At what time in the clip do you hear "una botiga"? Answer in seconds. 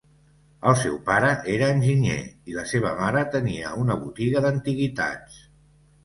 3.83-4.41